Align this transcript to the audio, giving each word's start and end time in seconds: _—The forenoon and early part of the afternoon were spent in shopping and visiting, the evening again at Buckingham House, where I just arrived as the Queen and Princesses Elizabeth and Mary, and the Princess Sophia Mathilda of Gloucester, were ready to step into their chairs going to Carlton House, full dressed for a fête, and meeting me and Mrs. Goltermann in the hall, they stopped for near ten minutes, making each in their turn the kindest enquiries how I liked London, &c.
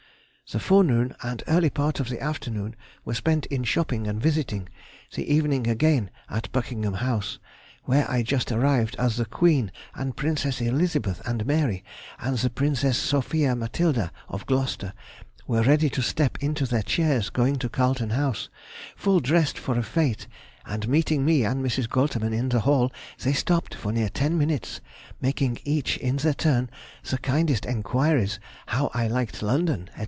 _—The 0.53 0.59
forenoon 0.59 1.15
and 1.23 1.41
early 1.47 1.69
part 1.69 2.01
of 2.01 2.09
the 2.09 2.21
afternoon 2.21 2.75
were 3.05 3.13
spent 3.13 3.45
in 3.45 3.63
shopping 3.63 4.05
and 4.05 4.21
visiting, 4.21 4.67
the 5.15 5.33
evening 5.33 5.65
again 5.65 6.09
at 6.29 6.51
Buckingham 6.51 6.95
House, 6.95 7.39
where 7.85 8.05
I 8.11 8.21
just 8.21 8.51
arrived 8.51 8.97
as 8.99 9.15
the 9.15 9.23
Queen 9.23 9.71
and 9.95 10.17
Princesses 10.17 10.67
Elizabeth 10.67 11.21
and 11.25 11.45
Mary, 11.45 11.85
and 12.19 12.37
the 12.37 12.49
Princess 12.49 12.97
Sophia 12.97 13.55
Mathilda 13.55 14.11
of 14.27 14.45
Gloucester, 14.45 14.91
were 15.47 15.61
ready 15.63 15.89
to 15.91 16.01
step 16.01 16.37
into 16.43 16.65
their 16.65 16.83
chairs 16.83 17.29
going 17.29 17.55
to 17.55 17.69
Carlton 17.69 18.09
House, 18.09 18.49
full 18.97 19.21
dressed 19.21 19.57
for 19.57 19.75
a 19.79 19.81
fête, 19.81 20.27
and 20.65 20.89
meeting 20.89 21.23
me 21.23 21.45
and 21.45 21.63
Mrs. 21.65 21.87
Goltermann 21.87 22.33
in 22.33 22.49
the 22.49 22.59
hall, 22.59 22.91
they 23.23 23.31
stopped 23.31 23.73
for 23.73 23.93
near 23.93 24.09
ten 24.09 24.37
minutes, 24.37 24.81
making 25.21 25.59
each 25.63 25.95
in 25.99 26.17
their 26.17 26.33
turn 26.33 26.69
the 27.09 27.17
kindest 27.19 27.65
enquiries 27.65 28.37
how 28.65 28.91
I 28.93 29.07
liked 29.07 29.41
London, 29.41 29.89
&c. 29.95 29.99